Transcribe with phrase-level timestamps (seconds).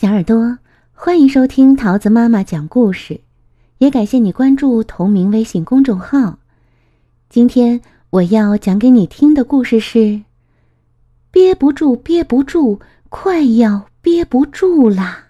[0.00, 0.58] 小耳朵，
[0.92, 3.20] 欢迎收听桃子妈妈讲故事，
[3.78, 6.38] 也感谢你关注同名微信公众号。
[7.28, 7.80] 今天
[8.10, 10.22] 我要讲给你听的故事是：
[11.32, 15.24] 憋不住，憋不住，快要憋不住啦！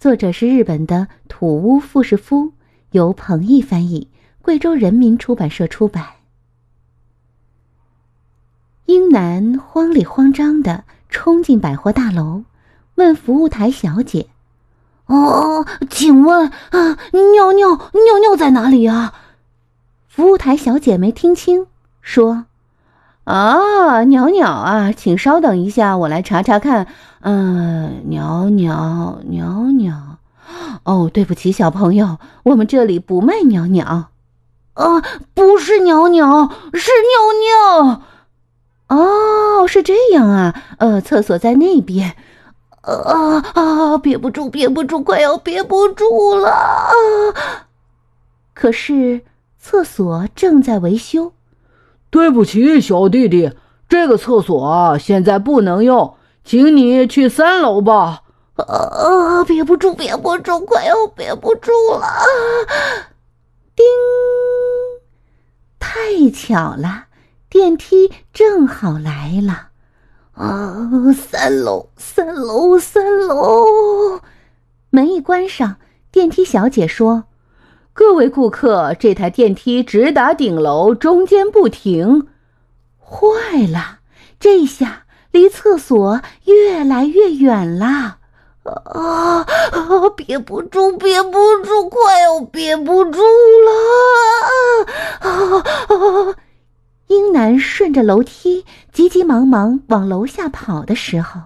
[0.00, 2.54] 作者是日本的土屋富士夫，
[2.92, 4.08] 由彭毅翻译，
[4.40, 6.06] 贵州人民出版社出版。
[8.86, 12.44] 英男慌里慌张的冲进百货大楼。
[12.98, 14.26] 问服务台小姐
[15.06, 16.98] ：“哦，请问啊，
[17.32, 19.14] 尿尿尿尿在哪里啊？”
[20.06, 21.66] 服务台小姐没听清，
[22.02, 22.44] 说
[23.24, 26.88] ：“啊，鸟鸟啊，请稍等一下，我来查查看。
[27.20, 30.18] 嗯，鸟鸟鸟鸟，
[30.82, 34.10] 哦，对不起，小朋友，我们这里不卖鸟鸟。
[34.74, 35.02] 啊，
[35.34, 38.02] 不是鸟鸟，是尿尿。
[38.88, 40.54] 哦，是这样啊。
[40.78, 42.16] 呃，厕所在那边。”
[42.88, 43.98] 啊啊！
[43.98, 46.90] 憋不住，憋不住，快要憋不住了！
[48.54, 49.22] 可是
[49.58, 51.32] 厕所正在维修。
[52.10, 53.52] 对不起，小弟弟，
[53.88, 58.22] 这个厕所现在不能用，请你去三楼吧。
[58.56, 59.44] 啊！
[59.44, 62.06] 憋不住，憋不住，快要憋不住了！
[63.76, 63.84] 叮！
[65.78, 67.04] 太巧了，
[67.48, 69.67] 电梯正好来了。
[70.38, 74.20] 啊，三楼，三楼，三楼！
[74.90, 75.78] 门一关上，
[76.12, 77.24] 电梯小姐说
[77.92, 82.28] ：“各位顾客，这台电梯直达顶楼，中间不停。”
[83.02, 83.98] 坏了，
[84.38, 88.18] 这下离厕所越来越远了！
[88.62, 90.10] 啊啊！
[90.14, 91.32] 憋不住，憋不
[91.64, 93.20] 住，快要憋不住
[93.66, 93.72] 了！
[95.18, 96.36] 啊啊！
[97.08, 101.40] 英男顺着楼梯急急忙忙往楼下跑的时候，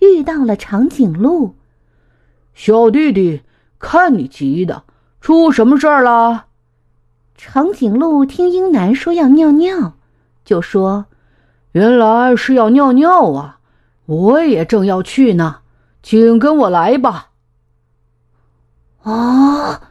[0.00, 1.54] 遇到了长颈鹿。
[2.54, 3.42] 小弟弟，
[3.78, 4.82] 看你急的，
[5.20, 6.46] 出什么事儿了？
[7.36, 9.94] 长颈鹿听英男说要尿尿，
[10.44, 11.06] 就说
[11.72, 13.58] ：“原来是要尿尿啊！
[14.06, 15.58] 我也正要去呢，
[16.02, 17.28] 请跟我来吧。”
[19.04, 19.82] 啊，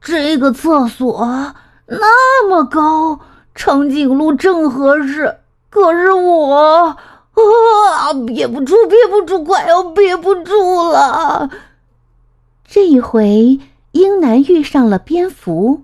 [0.00, 1.54] 这个厕所
[1.86, 3.20] 那么高。
[3.56, 5.38] 长颈鹿正合适，
[5.70, 11.50] 可是我啊，憋不住，憋不住，快要憋不住了。
[12.68, 13.58] 这一回，
[13.92, 15.82] 英男遇上了蝙蝠。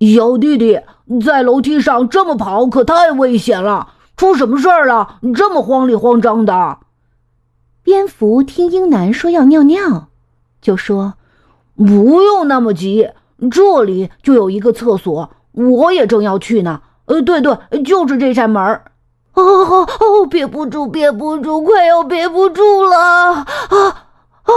[0.00, 0.80] 小弟弟
[1.24, 3.88] 在楼梯上这么跑，可太危险了！
[4.16, 5.20] 出什么事儿了？
[5.34, 6.78] 这么慌里慌张的。
[7.82, 10.08] 蝙蝠听英男说要尿尿，
[10.62, 11.14] 就说
[11.76, 13.10] ：“不用那么急，
[13.50, 18.84] 这里就有一个厕所。”我也正要去呢，呃，对对，就是这扇门儿。
[19.34, 22.96] 哦哦，憋不住，憋不住，快要憋不住了！
[22.96, 23.44] 啊
[24.42, 24.52] 啊！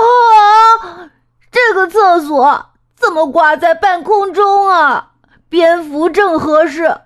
[1.51, 5.11] 这个厕所怎么挂在半空中啊？
[5.49, 6.97] 蝙蝠正合适，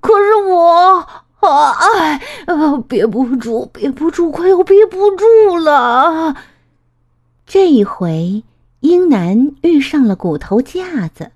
[0.00, 1.06] 可是我
[1.40, 2.20] 啊，哎，
[2.88, 6.34] 憋不住，憋不住，快要憋不住了。
[7.46, 8.44] 这一回，
[8.80, 11.30] 英男遇上了骨头架子。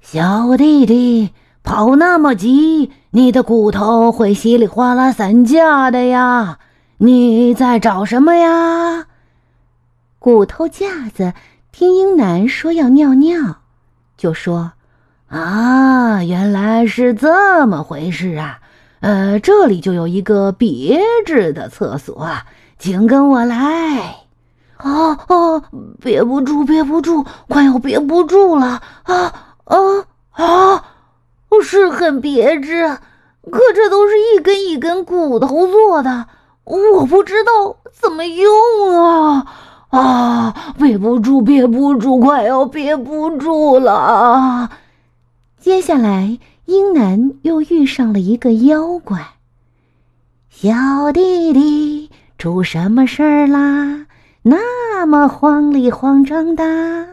[0.00, 6.58] 小弟弟跑那么急，你的骨头会稀里哗啦散架的呀！
[6.98, 9.06] 你在找什么呀？
[10.18, 11.34] 骨头架子
[11.70, 13.58] 听英男说要尿尿，
[14.16, 14.72] 就说
[15.28, 18.58] ：“啊，原来是这么回事啊！
[19.00, 22.28] 呃，这里就有一个别致的厕所，
[22.78, 24.16] 请跟我来。”
[24.76, 25.62] 啊啊！
[26.00, 29.49] 憋不住，憋不住，快要憋不住了啊！
[29.70, 30.84] 啊啊！
[31.62, 32.98] 是很别致，
[33.48, 36.26] 可这都是一根一根骨头做的，
[36.64, 39.46] 我不知道怎么用啊！
[39.90, 44.70] 啊，憋不住，憋不住，快要憋不住了！
[45.60, 49.34] 接下来，英男又遇上了一个妖怪。
[50.48, 54.06] 小弟弟，出什么事儿啦？
[54.42, 57.09] 那么慌里慌张的。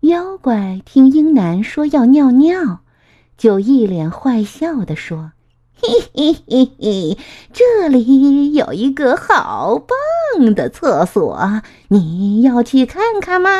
[0.00, 2.78] 妖怪听英男说要尿尿，
[3.36, 5.32] 就一脸坏笑的说
[5.76, 7.18] ：“嘿嘿嘿嘿，
[7.52, 13.50] 这里有一个好棒的厕所，你要去看看吗？”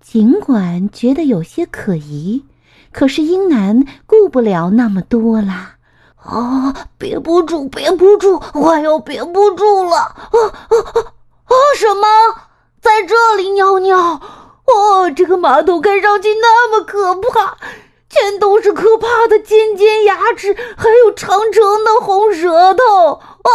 [0.00, 2.44] 尽管觉得有些可疑，
[2.92, 5.74] 可是英男顾不了那么多啦。
[6.14, 9.96] 啊，憋不住，憋不住，我要憋不住了！
[9.96, 11.00] 啊啊啊
[11.46, 11.54] 啊！
[11.76, 12.06] 什么，
[12.80, 14.20] 在这里尿尿？
[14.74, 17.56] 哦，这个马桶看上去那么可怕，
[18.08, 23.14] 全都是可怕的尖尖牙齿，还有长长的红舌头！
[23.14, 23.50] 哇！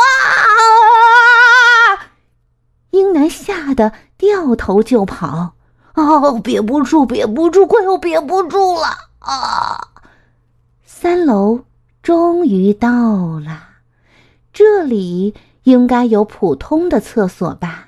[2.92, 5.54] 英男吓得掉头就跑。
[5.96, 8.88] 哦，憋不住，憋不住，快要憋不住了
[9.20, 9.90] 啊！
[10.84, 11.66] 三楼
[12.02, 13.68] 终于到了，
[14.52, 17.83] 这里应该有普通的厕所吧？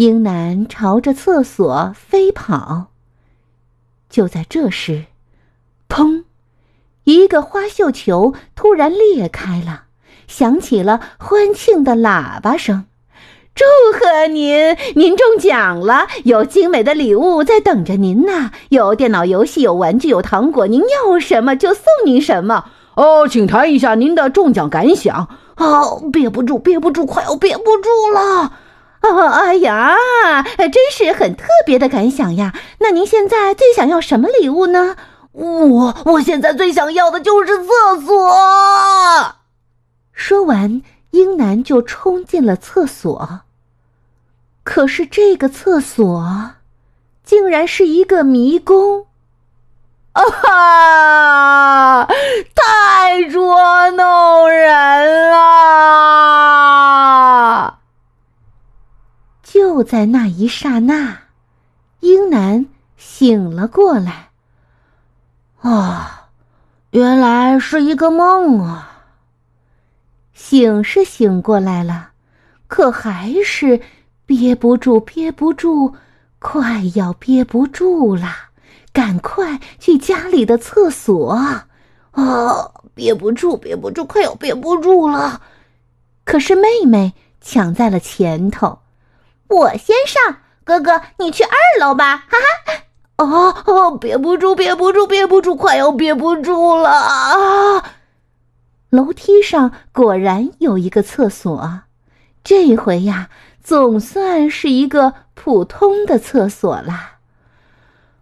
[0.00, 2.86] 英男朝着厕所飞跑。
[4.08, 5.04] 就在这时，
[5.90, 6.24] 砰！
[7.04, 9.82] 一个花绣球突然裂开了，
[10.26, 12.86] 响起了欢庆的喇叭声。
[13.54, 16.06] 祝贺您，您中奖了！
[16.24, 22.70] 有精美的礼物在等着您呢，有电脑游戏，有玩具，有糖果，您要什么就送您什么。
[22.94, 25.28] 哦，请谈一下您的中奖感想。
[25.58, 28.52] 哦，憋不住，憋不住，快要憋不住了！
[29.02, 29.96] 哦， 哎呀，
[30.56, 32.54] 真是很特别的感想呀！
[32.78, 34.96] 那您现在最想要什么礼物呢？
[35.32, 39.36] 我，我现在最想要的就是厕所。
[40.12, 40.82] 说完。
[41.12, 43.40] 英男就冲进了厕所，
[44.62, 46.52] 可是这个厕所
[47.24, 49.06] 竟然是一个迷宫！
[50.12, 52.06] 啊哈，
[52.54, 55.40] 太捉弄人了！
[59.80, 61.20] 就在那一刹那，
[62.00, 62.66] 英男
[62.98, 64.28] 醒了过来。
[65.62, 66.28] 啊，
[66.90, 69.06] 原来是一个梦啊！
[70.34, 72.10] 醒是醒过来了，
[72.66, 73.80] 可还是
[74.26, 75.94] 憋不住，憋不住，
[76.38, 78.28] 快要憋不住了！
[78.92, 81.32] 赶快去家里的厕所！
[82.10, 85.40] 啊，憋不住，憋不住，快要憋不住了！
[86.26, 88.79] 可是妹妹抢在了前头，
[89.50, 91.50] 我先上，哥哥你去二
[91.80, 92.24] 楼吧！
[92.28, 92.84] 哈哈！
[93.16, 96.88] 哦哦，憋不住，憋不住，憋不住，快要憋不住了！
[96.88, 97.84] 啊！
[98.88, 101.82] 楼梯上果然有一个厕所，
[102.42, 103.28] 这回呀，
[103.62, 107.18] 总算是一个普通的厕所了。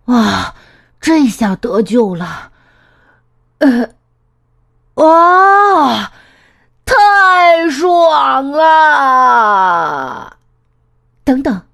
[0.07, 0.55] 哇，
[1.01, 2.51] 这下得救了！
[3.59, 3.91] 呃，
[4.95, 6.11] 哇，
[6.85, 10.38] 太爽了！
[11.29, 11.67] 等等，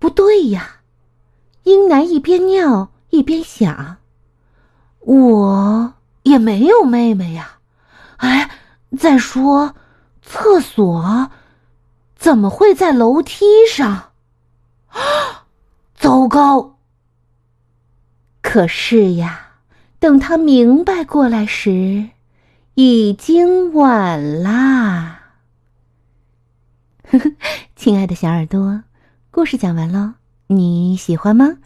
[0.00, 0.80] 不对呀！
[1.62, 3.98] 英男一边尿一边想：
[4.98, 7.60] 我也没有妹妹呀。
[8.16, 8.50] 哎，
[8.98, 9.76] 再说，
[10.20, 11.30] 厕所
[12.16, 14.10] 怎么会在楼梯上？
[14.88, 15.46] 啊，
[15.94, 16.80] 糟糕！
[18.42, 19.60] 可是呀，
[20.00, 22.08] 等他明白过来时，
[22.74, 25.14] 已经晚啦。
[27.10, 27.30] 呵呵，
[27.76, 28.82] 亲爱的小耳朵，
[29.30, 30.14] 故事讲完了，
[30.48, 31.58] 你喜欢吗？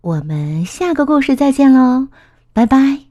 [0.00, 2.08] 我们下个故事再见喽，
[2.52, 3.09] 拜拜。